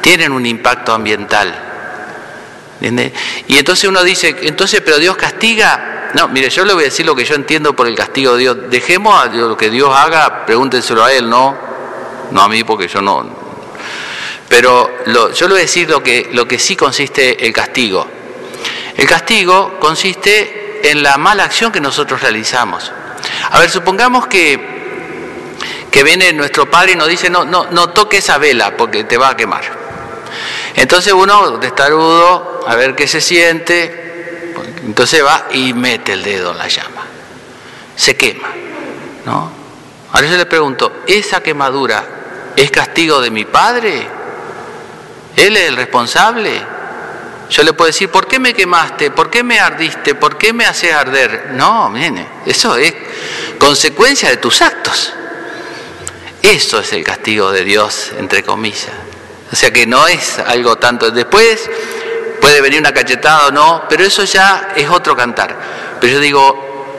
tienen 0.00 0.32
un 0.32 0.46
impacto 0.46 0.94
ambiental. 0.94 1.75
Y 3.48 3.58
entonces 3.58 3.88
uno 3.88 4.02
dice, 4.02 4.36
entonces, 4.42 4.80
pero 4.84 4.98
Dios 4.98 5.16
castiga, 5.16 6.10
no, 6.14 6.28
mire, 6.28 6.50
yo 6.50 6.64
le 6.64 6.72
voy 6.72 6.84
a 6.84 6.86
decir 6.86 7.04
lo 7.04 7.14
que 7.14 7.24
yo 7.24 7.34
entiendo 7.34 7.74
por 7.74 7.86
el 7.86 7.94
castigo 7.94 8.34
de 8.34 8.40
Dios. 8.40 8.56
Dejemos 8.70 9.14
a 9.20 9.26
lo 9.26 9.56
que 9.56 9.70
Dios 9.70 9.94
haga, 9.94 10.46
pregúntenselo 10.46 11.04
a 11.04 11.12
Él, 11.12 11.28
no, 11.28 11.56
no 12.30 12.40
a 12.40 12.48
mí 12.48 12.64
porque 12.64 12.88
yo 12.88 13.02
no. 13.02 13.28
Pero 14.48 15.04
yo 15.34 15.48
le 15.48 15.54
voy 15.54 15.58
a 15.58 15.62
decir 15.62 15.90
lo 15.90 16.02
que, 16.02 16.30
lo 16.32 16.46
que 16.46 16.58
sí 16.58 16.76
consiste 16.76 17.44
el 17.46 17.52
castigo. 17.52 18.06
El 18.96 19.06
castigo 19.06 19.78
consiste 19.80 20.80
en 20.90 21.02
la 21.02 21.18
mala 21.18 21.44
acción 21.44 21.72
que 21.72 21.80
nosotros 21.80 22.22
realizamos. 22.22 22.92
A 23.50 23.58
ver, 23.58 23.68
supongamos 23.70 24.26
que, 24.26 24.58
que 25.90 26.02
viene 26.02 26.32
nuestro 26.32 26.70
padre 26.70 26.92
y 26.92 26.96
nos 26.96 27.08
dice, 27.08 27.28
no, 27.28 27.44
no, 27.44 27.66
no 27.70 27.90
toque 27.90 28.18
esa 28.18 28.38
vela 28.38 28.76
porque 28.76 29.04
te 29.04 29.18
va 29.18 29.30
a 29.30 29.36
quemar. 29.36 29.64
Entonces 30.76 31.12
uno, 31.12 31.58
testarudo, 31.58 32.55
a 32.66 32.74
ver 32.74 32.94
qué 32.94 33.06
se 33.06 33.20
siente, 33.20 34.52
entonces 34.84 35.24
va 35.24 35.46
y 35.52 35.72
mete 35.72 36.12
el 36.12 36.22
dedo 36.22 36.52
en 36.52 36.58
la 36.58 36.68
llama. 36.68 37.02
Se 37.96 38.16
quema. 38.16 38.48
¿no? 39.24 39.50
Ahora 40.12 40.26
yo 40.28 40.36
le 40.36 40.46
pregunto, 40.46 41.02
¿esa 41.06 41.42
quemadura 41.42 42.04
es 42.56 42.70
castigo 42.70 43.20
de 43.20 43.30
mi 43.30 43.44
padre? 43.44 44.06
¿Él 45.36 45.56
es 45.56 45.68
el 45.68 45.76
responsable? 45.76 46.62
Yo 47.50 47.62
le 47.62 47.72
puedo 47.72 47.86
decir, 47.86 48.10
¿por 48.10 48.26
qué 48.26 48.38
me 48.38 48.54
quemaste? 48.54 49.10
¿Por 49.10 49.30
qué 49.30 49.42
me 49.42 49.60
ardiste? 49.60 50.14
¿Por 50.14 50.38
qué 50.38 50.52
me 50.52 50.64
haces 50.64 50.92
arder? 50.92 51.50
No, 51.52 51.90
viene, 51.90 52.26
eso 52.46 52.76
es 52.76 52.94
consecuencia 53.58 54.30
de 54.30 54.38
tus 54.38 54.62
actos. 54.62 55.12
Eso 56.42 56.80
es 56.80 56.92
el 56.92 57.04
castigo 57.04 57.52
de 57.52 57.64
Dios, 57.64 58.12
entre 58.18 58.42
comillas. 58.42 58.90
O 59.52 59.56
sea 59.56 59.72
que 59.72 59.86
no 59.86 60.06
es 60.08 60.38
algo 60.38 60.76
tanto. 60.76 61.10
Después 61.10 61.68
Puede 62.46 62.60
venir 62.60 62.78
una 62.78 62.92
cachetada 62.92 63.48
o 63.48 63.50
no, 63.50 63.82
pero 63.88 64.04
eso 64.04 64.22
ya 64.22 64.68
es 64.76 64.88
otro 64.88 65.16
cantar. 65.16 65.56
Pero 66.00 66.12
yo 66.12 66.20
digo, 66.20 66.96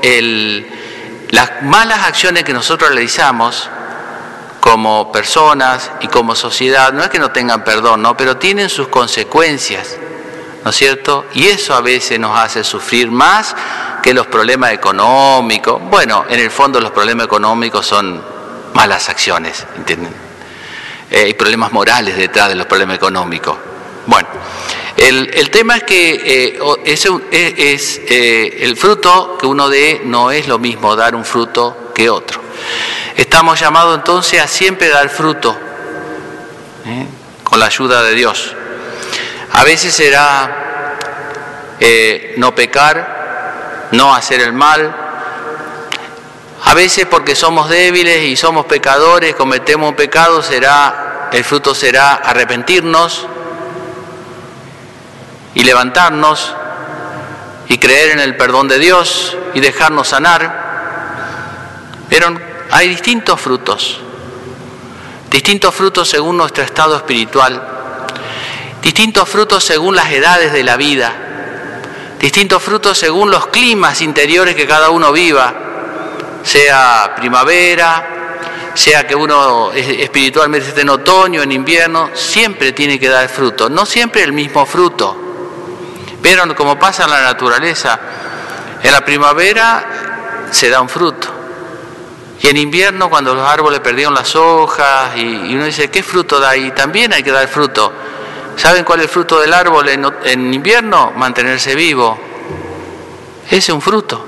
las 1.29 1.63
malas 1.63 2.05
acciones 2.05 2.43
que 2.43 2.51
nosotros 2.51 2.89
realizamos 2.89 3.69
como 4.59 5.09
personas 5.09 5.89
y 6.01 6.09
como 6.09 6.35
sociedad, 6.35 6.91
no 6.91 7.01
es 7.01 7.09
que 7.09 7.17
no 7.17 7.31
tengan 7.31 7.63
perdón, 7.63 8.01
¿no? 8.01 8.17
pero 8.17 8.35
tienen 8.35 8.67
sus 8.67 8.89
consecuencias, 8.89 9.95
¿no 10.65 10.71
es 10.71 10.75
cierto? 10.75 11.27
Y 11.33 11.47
eso 11.47 11.73
a 11.75 11.79
veces 11.79 12.19
nos 12.19 12.37
hace 12.37 12.65
sufrir 12.65 13.09
más 13.09 13.55
que 14.03 14.13
los 14.13 14.27
problemas 14.27 14.73
económicos. 14.73 15.81
Bueno, 15.81 16.25
en 16.27 16.41
el 16.41 16.51
fondo 16.51 16.81
los 16.81 16.91
problemas 16.91 17.25
económicos 17.25 17.87
son 17.87 18.21
malas 18.73 19.07
acciones, 19.07 19.65
¿entienden? 19.77 20.13
Eh, 21.09 21.23
hay 21.23 21.33
problemas 21.35 21.71
morales 21.71 22.17
detrás 22.17 22.49
de 22.49 22.55
los 22.55 22.65
problemas 22.65 22.97
económicos. 22.97 23.55
Bueno, 24.07 24.27
el, 24.97 25.49
tema 25.51 25.77
es 25.77 25.83
que 25.83 26.55
eh, 26.55 26.59
es, 26.85 28.01
eh, 28.09 28.57
el 28.61 28.75
fruto 28.75 29.37
que 29.37 29.45
uno 29.45 29.69
dé 29.69 30.01
no 30.03 30.31
es 30.31 30.47
lo 30.47 30.57
mismo 30.57 30.95
dar 30.95 31.13
un 31.15 31.23
fruto 31.23 31.91
que 31.93 32.09
otro. 32.09 32.41
Estamos 33.15 33.59
llamados 33.59 33.95
entonces 33.95 34.41
a 34.41 34.47
siempre 34.47 34.89
dar 34.89 35.09
fruto 35.09 35.55
¿eh? 36.85 37.05
con 37.43 37.59
la 37.59 37.67
ayuda 37.67 38.01
de 38.01 38.15
Dios. 38.15 38.55
A 39.53 39.63
veces 39.63 39.93
será 39.93 40.97
no 42.37 42.55
pecar, 42.55 43.89
no 43.91 44.15
hacer 44.15 44.41
el 44.41 44.53
mal. 44.53 44.95
A 46.63 46.73
veces 46.73 47.05
porque 47.05 47.35
somos 47.35 47.69
débiles 47.69 48.23
y 48.23 48.35
somos 48.35 48.65
pecadores, 48.65 49.35
cometemos 49.35 49.89
un 49.89 49.95
pecado, 49.95 50.41
será 50.41 51.29
el 51.31 51.43
fruto 51.43 51.75
será 51.75 52.15
arrepentirnos 52.15 53.27
y 55.57 55.63
levantarnos 55.63 56.53
y 57.67 57.79
creer 57.79 58.11
en 58.11 58.19
el 58.19 58.37
perdón 58.37 58.67
de 58.67 58.77
Dios 58.77 59.35
y 59.55 59.59
dejarnos 59.59 60.09
sanar. 60.09 62.05
Pero 62.07 62.39
hay 62.69 62.87
distintos 62.89 63.41
frutos, 63.41 63.99
distintos 65.31 65.73
frutos 65.73 66.07
según 66.09 66.37
nuestro 66.37 66.63
estado 66.63 66.95
espiritual, 66.95 67.59
distintos 68.83 69.27
frutos 69.27 69.63
según 69.63 69.95
las 69.95 70.11
edades 70.11 70.53
de 70.53 70.63
la 70.63 70.77
vida, 70.77 71.11
distintos 72.19 72.61
frutos 72.61 72.95
según 72.95 73.31
los 73.31 73.47
climas 73.47 73.99
interiores 74.03 74.53
que 74.53 74.67
cada 74.67 74.91
uno 74.91 75.11
viva, 75.11 75.55
sea 76.43 77.15
primavera, 77.15 78.71
sea 78.75 79.07
que 79.07 79.15
uno 79.15 79.71
espiritualmente 79.73 80.69
esté 80.69 80.81
en 80.81 80.89
otoño, 80.89 81.41
en 81.41 81.51
invierno, 81.51 82.11
siempre 82.13 82.73
tiene 82.73 82.99
que 82.99 83.09
dar 83.09 83.27
fruto, 83.27 83.71
no 83.71 83.87
siempre 83.87 84.21
el 84.21 84.33
mismo 84.33 84.63
fruto. 84.63 85.23
Vieron 86.27 86.53
cómo 86.55 86.77
pasa 86.77 87.05
en 87.05 87.11
la 87.11 87.21
naturaleza. 87.21 87.97
En 88.83 88.91
la 88.91 88.99
primavera 88.99 90.49
se 90.51 90.69
da 90.69 90.81
un 90.81 90.89
fruto. 90.89 91.29
Y 92.41 92.47
en 92.47 92.57
invierno, 92.57 93.09
cuando 93.09 93.33
los 93.33 93.47
árboles 93.47 93.79
perdieron 93.79 94.13
las 94.13 94.35
hojas, 94.35 95.15
y, 95.15 95.55
uno 95.55 95.63
dice, 95.63 95.89
¿qué 95.89 96.03
fruto 96.03 96.37
da? 96.37 96.57
Y 96.57 96.71
también 96.71 97.13
hay 97.13 97.23
que 97.23 97.31
dar 97.31 97.47
fruto. 97.47 97.93
¿Saben 98.57 98.83
cuál 98.83 98.99
es 98.99 99.05
el 99.05 99.09
fruto 99.09 99.39
del 99.39 99.53
árbol 99.53 99.87
en, 99.87 100.53
invierno? 100.53 101.13
Mantenerse 101.15 101.75
vivo. 101.75 102.19
Ese 103.45 103.55
es 103.55 103.69
un 103.69 103.81
fruto. 103.81 104.27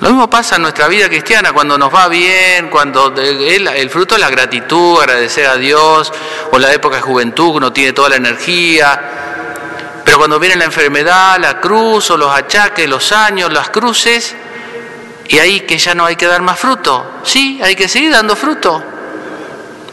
Lo 0.00 0.08
mismo 0.08 0.30
pasa 0.30 0.56
en 0.56 0.62
nuestra 0.62 0.88
vida 0.88 1.10
cristiana, 1.10 1.52
cuando 1.52 1.76
nos 1.76 1.94
va 1.94 2.08
bien, 2.08 2.70
cuando 2.70 3.12
el, 3.14 3.68
el, 3.68 3.90
fruto 3.90 4.14
es 4.14 4.20
la 4.22 4.30
gratitud, 4.30 4.98
agradecer 4.98 5.44
a 5.44 5.56
Dios, 5.56 6.10
o 6.52 6.58
la 6.58 6.72
época 6.72 6.96
de 6.96 7.02
juventud, 7.02 7.56
uno 7.56 7.70
tiene 7.70 7.92
toda 7.92 8.08
la 8.08 8.16
energía, 8.16 9.31
pero 10.04 10.18
cuando 10.18 10.38
viene 10.38 10.56
la 10.56 10.64
enfermedad, 10.64 11.38
la 11.38 11.60
cruz 11.60 12.10
o 12.10 12.16
los 12.16 12.30
achaques, 12.34 12.88
los 12.88 13.12
años, 13.12 13.52
las 13.52 13.70
cruces, 13.70 14.34
y 15.28 15.38
ahí 15.38 15.60
que 15.60 15.78
ya 15.78 15.94
no 15.94 16.04
hay 16.04 16.16
que 16.16 16.26
dar 16.26 16.42
más 16.42 16.58
fruto. 16.58 17.20
Sí, 17.24 17.60
hay 17.62 17.74
que 17.76 17.88
seguir 17.88 18.10
dando 18.12 18.36
fruto. 18.36 18.82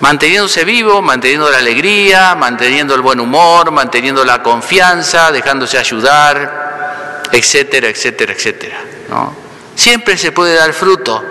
Manteniéndose 0.01 0.63
vivo, 0.63 1.01
manteniendo 1.01 1.49
la 1.49 1.57
alegría, 1.57 2.33
manteniendo 2.35 2.95
el 2.95 3.01
buen 3.01 3.19
humor, 3.19 3.71
manteniendo 3.71 4.23
la 4.25 4.41
confianza, 4.41 5.31
dejándose 5.31 5.77
ayudar. 5.77 7.21
etcétera, 7.31 7.89
etcétera, 7.89 8.33
etcétera. 8.33 8.77
¿no? 9.09 9.33
Siempre 9.75 10.17
se 10.17 10.31
puede 10.31 10.55
dar 10.55 10.73
fruto. 10.73 11.23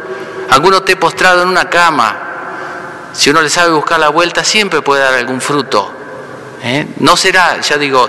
Alguno 0.50 0.82
te 0.82 0.96
postrado 0.96 1.42
en 1.42 1.48
una 1.48 1.68
cama. 1.68 2.16
Si 3.12 3.30
uno 3.30 3.42
le 3.42 3.50
sabe 3.50 3.72
buscar 3.72 3.98
la 3.98 4.10
vuelta, 4.10 4.44
siempre 4.44 4.80
puede 4.80 5.02
dar 5.02 5.14
algún 5.14 5.40
fruto. 5.40 5.92
¿eh? 6.62 6.86
No 6.98 7.16
será, 7.16 7.60
ya 7.60 7.76
digo, 7.76 8.08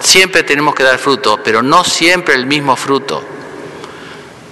siempre 0.00 0.42
tenemos 0.42 0.74
que 0.74 0.82
dar 0.82 0.98
fruto, 0.98 1.40
pero 1.42 1.62
no 1.62 1.84
siempre 1.84 2.34
el 2.34 2.46
mismo 2.46 2.76
fruto. 2.76 3.22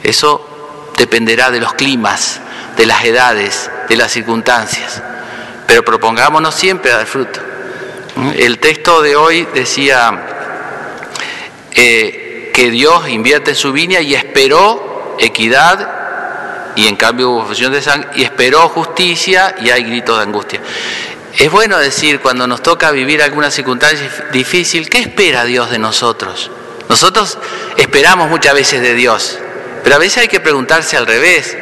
Eso 0.03 0.93
dependerá 0.97 1.51
de 1.51 1.61
los 1.61 1.75
climas, 1.75 2.41
de 2.77 2.87
las 2.87 3.05
edades, 3.05 3.71
de 3.89 3.97
las 3.97 4.13
circunstancias. 4.13 5.03
Pero 5.67 5.85
propongámonos 5.85 6.55
siempre 6.55 6.91
dar 6.91 7.07
fruto. 7.07 7.41
El 8.37 8.59
texto 8.59 9.03
de 9.03 9.17
hoy 9.17 9.49
decía 9.55 10.23
eh, 11.73 12.51
que 12.55 12.71
Dios 12.71 13.09
invierte 13.09 13.51
en 13.51 13.57
su 13.57 13.73
viña 13.73 14.01
y 14.01 14.15
esperó 14.15 15.17
equidad 15.19 16.05
y 16.77 16.87
en 16.87 16.97
cambio 16.97 17.31
hubo 17.31 17.47
fusión 17.47 17.73
de 17.73 17.83
sangre 17.83 18.11
y 18.15 18.25
esperó 18.25 18.69
justicia 18.69 19.57
y 19.61 19.71
hay 19.71 19.85
gritos 19.85 20.17
de 20.17 20.23
angustia. 20.23 20.61
Es 21.39 21.51
bueno 21.51 21.79
decir 21.79 22.21
cuando 22.21 22.47
nos 22.47 22.63
toca 22.63 22.93
vivir 22.93 23.21
alguna 23.21 23.51
circunstancia 23.51 24.09
difícil, 24.33 24.89
¿qué 24.89 24.99
espera 24.99 25.45
Dios 25.45 25.71
de 25.71 25.79
nosotros? 25.81 26.51
Nosotros 26.89 27.39
esperamos 27.77 28.31
muchas 28.31 28.55
veces 28.55 28.81
de 28.81 28.95
Dios, 28.95 29.39
pero 29.83 29.97
a 29.97 29.99
veces 29.99 30.19
hay 30.19 30.29
que 30.29 30.39
preguntarse 30.39 30.97
al 30.97 31.07
revés. 31.07 31.57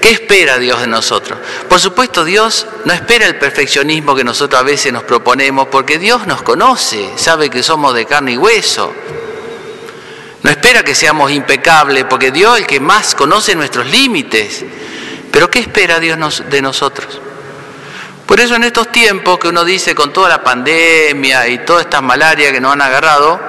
¿Qué 0.00 0.12
espera 0.12 0.58
Dios 0.58 0.80
de 0.80 0.86
nosotros? 0.86 1.38
Por 1.68 1.78
supuesto, 1.78 2.24
Dios 2.24 2.66
no 2.84 2.92
espera 2.94 3.26
el 3.26 3.36
perfeccionismo 3.36 4.14
que 4.14 4.24
nosotros 4.24 4.60
a 4.60 4.64
veces 4.64 4.92
nos 4.92 5.02
proponemos, 5.02 5.68
porque 5.68 5.98
Dios 5.98 6.26
nos 6.26 6.42
conoce, 6.42 7.10
sabe 7.16 7.50
que 7.50 7.62
somos 7.62 7.94
de 7.94 8.06
carne 8.06 8.32
y 8.32 8.38
hueso. 8.38 8.94
No 10.42 10.50
espera 10.50 10.84
que 10.84 10.94
seamos 10.94 11.32
impecables, 11.32 12.04
porque 12.04 12.30
Dios 12.30 12.54
es 12.54 12.60
el 12.62 12.66
que 12.66 12.80
más 12.80 13.14
conoce 13.14 13.54
nuestros 13.56 13.86
límites. 13.86 14.64
Pero 15.32 15.50
¿qué 15.50 15.58
espera 15.58 15.98
Dios 15.98 16.44
de 16.48 16.62
nosotros? 16.62 17.20
Por 18.26 18.40
eso 18.40 18.56
en 18.56 18.64
estos 18.64 18.90
tiempos 18.90 19.38
que 19.38 19.48
uno 19.48 19.64
dice 19.64 19.94
con 19.94 20.12
toda 20.12 20.28
la 20.28 20.42
pandemia 20.42 21.46
y 21.46 21.58
todas 21.58 21.84
estas 21.84 22.02
malarias 22.02 22.52
que 22.52 22.60
nos 22.60 22.72
han 22.72 22.82
agarrado, 22.82 23.40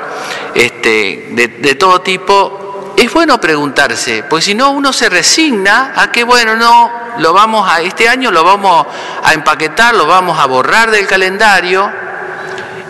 este, 0.53 1.29
de, 1.31 1.75
todo 1.75 2.01
tipo, 2.01 2.93
es 2.95 3.11
bueno 3.11 3.41
preguntarse, 3.41 4.23
pues 4.29 4.45
si 4.45 4.53
no 4.53 4.69
uno 4.69 4.93
se 4.93 5.09
resigna 5.09 5.93
a 5.95 6.11
que 6.11 6.23
bueno, 6.23 6.55
no, 6.55 6.91
lo 7.17 7.33
vamos 7.33 7.67
a, 7.67 7.81
este 7.81 8.07
año 8.07 8.31
lo 8.31 8.43
vamos 8.43 8.85
a 9.23 9.33
empaquetar, 9.33 9.95
lo 9.95 10.05
vamos 10.05 10.39
a 10.39 10.45
borrar 10.45 10.91
del 10.91 11.07
calendario 11.07 11.91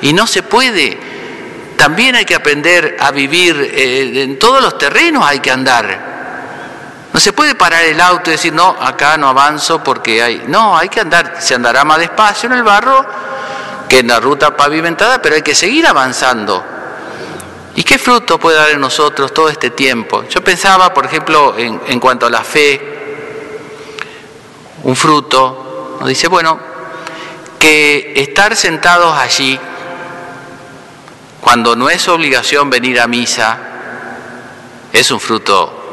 y 0.01 0.11
no 0.11 0.27
se 0.27 0.43
puede. 0.43 0.99
También 1.77 2.15
hay 2.15 2.25
que 2.25 2.35
aprender 2.35 2.97
a 2.99 3.11
vivir, 3.11 3.55
eh, 3.73 4.23
en 4.23 4.37
todos 4.37 4.61
los 4.61 4.77
terrenos 4.77 5.25
hay 5.25 5.39
que 5.39 5.51
andar. 5.51 6.06
No 7.17 7.21
se 7.21 7.33
puede 7.33 7.55
parar 7.55 7.83
el 7.83 7.99
auto 7.99 8.29
y 8.29 8.33
decir, 8.33 8.53
no, 8.53 8.77
acá 8.79 9.17
no 9.17 9.27
avanzo 9.27 9.83
porque 9.83 10.21
hay... 10.21 10.43
No, 10.47 10.77
hay 10.77 10.87
que 10.87 10.99
andar, 10.99 11.37
se 11.39 11.55
andará 11.55 11.83
más 11.83 11.97
despacio 11.97 12.45
en 12.45 12.53
el 12.53 12.61
barro 12.61 13.03
que 13.89 13.97
en 13.97 14.09
la 14.09 14.19
ruta 14.19 14.55
pavimentada, 14.55 15.19
pero 15.19 15.33
hay 15.33 15.41
que 15.41 15.55
seguir 15.55 15.87
avanzando. 15.87 16.63
¿Y 17.73 17.81
qué 17.81 17.97
fruto 17.97 18.39
puede 18.39 18.57
dar 18.57 18.69
en 18.69 18.79
nosotros 18.79 19.33
todo 19.33 19.49
este 19.49 19.71
tiempo? 19.71 20.25
Yo 20.29 20.43
pensaba, 20.43 20.93
por 20.93 21.07
ejemplo, 21.07 21.55
en, 21.57 21.99
cuanto 21.99 22.27
a 22.27 22.29
la 22.29 22.43
fe, 22.43 22.79
un 24.83 24.95
fruto, 24.95 25.97
nos 25.99 26.07
dice, 26.07 26.27
bueno, 26.27 26.59
que 27.57 28.13
estar 28.15 28.55
sentados 28.55 29.17
allí, 29.17 29.59
cuando 31.41 31.75
no 31.75 31.89
es 31.89 32.07
obligación 32.09 32.69
venir 32.69 33.01
a 33.01 33.07
misa, 33.07 33.57
es 34.93 35.09
un 35.09 35.19
fruto 35.19 35.86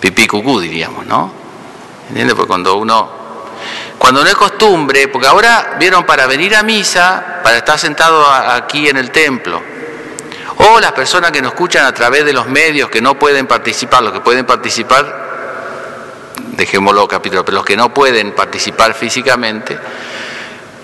pipí 0.00 0.26
cucú, 0.26 0.60
diríamos, 0.60 1.06
¿no? 1.06 1.32
¿Entiendes? 2.08 2.34
Porque 2.34 2.48
cuando 2.48 2.76
uno, 2.76 3.10
cuando 3.98 4.24
no 4.24 4.28
es 4.28 4.36
costumbre, 4.36 5.08
porque 5.08 5.28
ahora 5.28 5.76
vieron 5.78 6.04
para 6.04 6.26
venir 6.26 6.56
a 6.56 6.62
misa, 6.62 7.40
para 7.42 7.58
estar 7.58 7.78
sentado 7.78 8.26
aquí 8.30 8.88
en 8.88 8.96
el 8.96 9.10
templo, 9.10 9.62
o 10.56 10.80
las 10.80 10.92
personas 10.92 11.30
que 11.30 11.40
nos 11.40 11.52
escuchan 11.52 11.86
a 11.86 11.94
través 11.94 12.24
de 12.24 12.32
los 12.32 12.46
medios 12.46 12.90
que 12.90 13.00
no 13.00 13.18
pueden 13.18 13.46
participar, 13.46 14.02
los 14.02 14.12
que 14.12 14.20
pueden 14.20 14.44
participar, 14.44 15.30
dejémoslo 16.52 17.08
capítulo, 17.08 17.44
pero 17.44 17.56
los 17.56 17.64
que 17.64 17.76
no 17.76 17.94
pueden 17.94 18.32
participar 18.32 18.94
físicamente, 18.94 19.78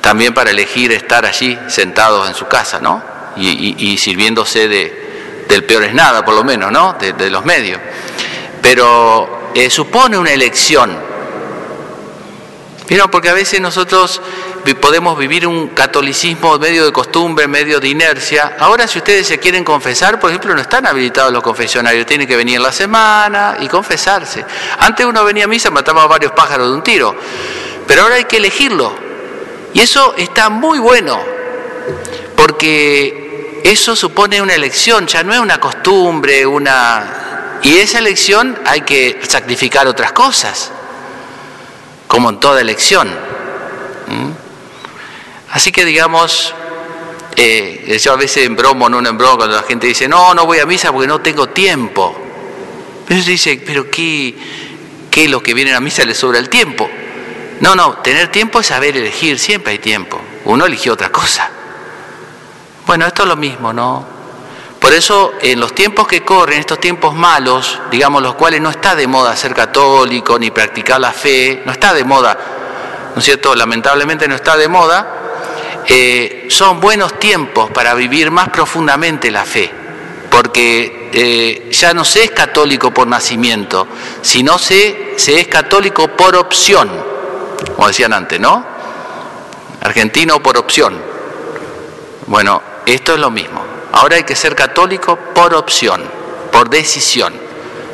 también 0.01 0.33
para 0.33 0.51
elegir 0.51 0.93
estar 0.93 1.27
allí 1.27 1.59
sentados 1.67 2.29
en 2.29 2.35
su 2.35 2.47
casa, 2.47 2.79
¿no? 2.81 3.03
Y, 3.37 3.99
sirviéndose 3.99 4.69
de, 4.69 5.45
del 5.49 5.64
peor 5.64 5.85
es 5.85 5.93
nada, 5.93 6.25
por 6.25 6.35
lo 6.35 6.45
menos, 6.45 6.73
¿no? 6.73 6.95
De, 6.95 7.29
los 7.29 7.45
medios. 7.45 7.81
Pero 8.66 9.52
eh, 9.55 9.70
supone 9.70 10.18
una 10.18 10.33
elección. 10.33 10.90
¿Vieron? 12.88 13.09
Porque 13.12 13.29
a 13.29 13.33
veces 13.33 13.61
nosotros 13.61 14.20
podemos 14.74 15.16
vivir 15.16 15.46
un 15.46 15.68
catolicismo 15.68 16.59
medio 16.59 16.85
de 16.85 16.92
costumbre, 16.92 17.46
medio 17.46 17.79
de 17.79 17.87
inercia. 17.87 18.57
Ahora 18.59 18.88
si 18.88 18.98
ustedes 18.98 19.29
se 19.29 19.38
quieren 19.38 19.62
confesar, 19.62 20.18
por 20.18 20.31
ejemplo, 20.31 20.52
no 20.52 20.61
están 20.61 20.85
habilitados 20.85 21.33
los 21.33 21.44
confesionarios, 21.44 22.07
tienen 22.07 22.26
que 22.26 22.35
venir 22.35 22.61
la 22.61 22.72
semana 22.72 23.57
y 23.61 23.68
confesarse. 23.68 24.44
Antes 24.81 25.07
uno 25.07 25.22
venía 25.22 25.44
a 25.44 25.46
misa, 25.46 25.70
mataba 25.70 26.02
a 26.02 26.09
varios 26.09 26.33
pájaros 26.33 26.68
de 26.68 26.74
un 26.74 26.83
tiro, 26.83 27.14
pero 27.87 28.02
ahora 28.02 28.16
hay 28.16 28.24
que 28.24 28.38
elegirlo. 28.38 28.92
Y 29.74 29.81
eso 29.81 30.14
está 30.16 30.48
muy 30.48 30.81
bueno, 30.81 31.20
porque 32.35 33.61
eso 33.62 33.94
supone 33.94 34.42
una 34.42 34.55
elección, 34.55 35.07
ya 35.07 35.22
no 35.22 35.33
es 35.33 35.38
una 35.38 35.61
costumbre, 35.61 36.44
una... 36.44 37.26
Y 37.62 37.77
esa 37.79 37.99
elección 37.99 38.59
hay 38.64 38.83
que 38.83 39.21
sacrificar 39.27 39.87
otras 39.87 40.12
cosas, 40.12 40.71
como 42.07 42.31
en 42.31 42.40
toda 42.40 42.61
elección. 42.61 43.09
Así 45.51 45.73
que 45.73 45.85
digamos, 45.85 46.55
eh, 47.35 47.99
yo 48.03 48.12
a 48.12 48.16
veces 48.16 48.47
en 48.47 48.57
bromo, 48.57 48.88
no 48.88 48.99
en 48.99 49.19
broma, 49.19 49.37
cuando 49.37 49.57
la 49.57 49.62
gente 49.62 49.87
dice, 49.87 50.09
no, 50.09 50.35
no 50.35 50.47
voy 50.47 50.59
a 50.59 50.66
misa 50.66 50.92
porque 50.92 51.07
no 51.07 51.21
tengo 51.21 51.49
tiempo. 51.49 52.16
Pero 53.07 53.23
se 53.23 53.33
dice, 53.33 53.62
pero 53.64 53.90
¿qué, 53.90 54.37
¿qué 55.11 55.25
es 55.25 55.31
lo 55.31 55.42
que 55.42 55.55
viene 55.55 55.75
a 55.75 55.81
misa 55.81 56.05
le 56.05 56.14
sobra 56.14 56.38
el 56.38 56.49
tiempo? 56.49 56.88
No, 57.61 57.75
no, 57.75 57.99
tener 57.99 58.29
tiempo 58.29 58.61
es 58.61 58.66
saber 58.66 58.97
elegir, 58.97 59.38
siempre 59.38 59.73
hay 59.73 59.79
tiempo. 59.79 60.21
Uno 60.45 60.66
eligió 60.66 60.92
otra 60.92 61.11
cosa. 61.11 61.51
Bueno, 62.87 63.07
esto 63.07 63.23
es 63.23 63.29
lo 63.29 63.37
mismo, 63.37 63.73
¿no? 63.73 64.15
Por 64.87 64.94
eso 64.94 65.33
en 65.40 65.59
los 65.59 65.75
tiempos 65.75 66.07
que 66.07 66.22
corren, 66.22 66.61
estos 66.61 66.79
tiempos 66.79 67.12
malos, 67.12 67.81
digamos 67.90 68.22
los 68.22 68.37
cuales 68.37 68.61
no 68.61 68.70
está 68.70 68.94
de 68.94 69.09
moda 69.09 69.35
ser 69.35 69.53
católico 69.53 70.38
ni 70.38 70.53
practicar 70.53 71.01
la 71.01 71.11
fe, 71.11 71.61
no 71.66 71.72
está 71.72 71.92
de 71.92 72.05
moda, 72.05 72.38
¿no 73.12 73.18
es 73.18 73.25
cierto? 73.25 73.57
Lamentablemente 73.57 74.29
no 74.29 74.37
está 74.37 74.57
de 74.57 74.68
moda, 74.68 75.83
eh, 75.88 76.46
son 76.51 76.79
buenos 76.79 77.18
tiempos 77.18 77.68
para 77.72 77.94
vivir 77.94 78.31
más 78.31 78.51
profundamente 78.51 79.29
la 79.33 79.44
fe, 79.44 79.68
porque 80.31 81.11
eh, 81.12 81.68
ya 81.72 81.92
no 81.92 82.05
se 82.05 82.22
es 82.22 82.31
católico 82.31 82.94
por 82.94 83.09
nacimiento, 83.09 83.88
sino 84.22 84.57
se, 84.57 85.14
se 85.16 85.40
es 85.40 85.49
católico 85.49 86.07
por 86.16 86.37
opción, 86.37 86.88
como 87.75 87.88
decían 87.88 88.12
antes, 88.12 88.38
¿no? 88.38 88.64
Argentino 89.81 90.40
por 90.40 90.57
opción. 90.57 90.96
Bueno, 92.29 92.62
esto 92.87 93.14
es 93.14 93.18
lo 93.18 93.33
mismo. 93.33 93.76
Ahora 93.97 94.17
hay 94.17 94.25
que 94.25 94.37
ser 94.37 94.55
católico 94.55 95.17
por 95.17 95.55
opción, 95.55 96.05
por 96.53 96.69
decisión, 96.69 97.33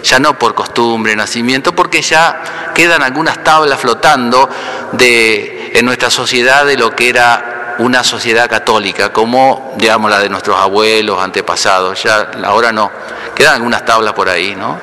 ya 0.03 0.19
no 0.19 0.37
por 0.37 0.53
costumbre, 0.53 1.15
nacimiento, 1.15 1.77
porque 1.77 2.03
ya 2.03 2.73
quedan 2.75 3.05
algunas 3.05 3.45
tablas 3.45 3.79
flotando 3.79 4.49
de, 4.91 5.71
en 5.75 5.87
nuestra 5.87 6.11
sociedad 6.11 6.67
de 6.67 6.77
lo 6.77 6.91
que 6.97 7.09
era 7.09 7.77
una 7.79 8.03
sociedad 8.03 8.51
católica, 8.51 9.13
como 9.13 9.75
digamos 9.77 10.11
la 10.11 10.19
de 10.19 10.29
nuestros 10.29 10.59
abuelos, 10.59 11.23
antepasados, 11.23 12.03
ya 12.03 12.33
ahora 12.45 12.73
no, 12.73 12.91
quedan 13.37 13.55
algunas 13.55 13.85
tablas 13.85 14.13
por 14.13 14.29
ahí, 14.29 14.57
¿no? 14.57 14.81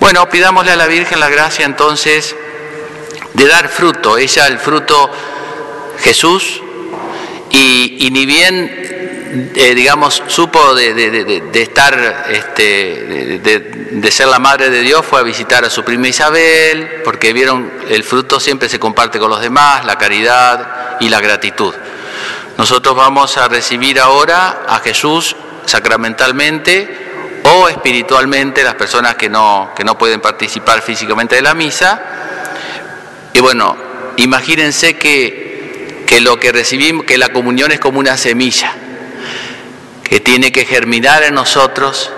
Bueno, 0.00 0.28
pidámosle 0.28 0.72
a 0.72 0.76
la 0.76 0.86
Virgen 0.86 1.20
la 1.20 1.28
gracia 1.28 1.64
entonces 1.64 2.34
de 3.34 3.46
dar 3.46 3.68
fruto, 3.68 4.18
ella 4.18 4.48
el 4.48 4.58
fruto 4.58 5.12
Jesús, 6.00 6.60
y, 7.50 8.08
ni 8.10 8.26
bien, 8.26 9.07
eh, 9.30 9.74
digamos, 9.74 10.22
supo 10.26 10.74
de, 10.74 11.50
estar, 11.52 12.26
este, 12.30 13.38
de, 13.42 14.10
ser 14.10 14.28
la 14.28 14.38
madre 14.38 14.70
de 14.70 14.80
Dios, 14.80 15.04
fue 15.04 15.20
a 15.20 15.22
visitar 15.22 15.64
a 15.64 15.70
su 15.70 15.84
prima 15.84 16.08
Isabel, 16.08 17.02
porque 17.04 17.34
vieron 17.34 17.70
el 17.88 18.04
fruto 18.04 18.40
siempre 18.40 18.68
se 18.68 18.78
comparte 18.78 19.18
con 19.18 19.28
los 19.28 19.40
demás, 19.40 19.84
la 19.84 19.98
caridad, 19.98 20.96
y 21.00 21.08
la 21.08 21.20
gratitud. 21.20 21.74
Nosotros 22.56 22.96
vamos 22.96 23.36
a 23.36 23.48
recibir 23.48 24.00
ahora 24.00 24.62
a 24.66 24.80
Jesús 24.80 25.36
sacramentalmente 25.66 26.88
o 27.44 27.68
espiritualmente 27.68 28.64
las 28.64 28.74
personas 28.74 29.14
que 29.16 29.28
no, 29.28 29.72
que 29.76 29.84
no 29.84 29.96
pueden 29.98 30.20
participar 30.20 30.82
físicamente 30.82 31.36
de 31.36 31.42
la 31.42 31.54
misa. 31.54 32.00
Y 33.32 33.40
bueno, 33.40 33.76
imagínense 34.16 34.96
que, 34.96 36.04
que 36.06 36.20
lo 36.20 36.40
que 36.40 36.50
recibimos, 36.50 37.04
que 37.04 37.18
la 37.18 37.28
comunión 37.28 37.70
es 37.72 37.78
como 37.78 38.00
una 38.00 38.16
semilla 38.16 38.74
que 40.08 40.20
tiene 40.20 40.52
que 40.52 40.64
germinar 40.64 41.22
en 41.22 41.34
nosotros 41.34 42.10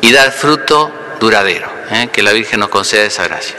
y 0.00 0.12
dar 0.12 0.32
fruto 0.32 0.92
duradero. 1.20 1.70
¿eh? 1.90 2.08
Que 2.12 2.22
la 2.22 2.32
Virgen 2.32 2.60
nos 2.60 2.68
conceda 2.68 3.04
esa 3.04 3.24
gracia. 3.24 3.56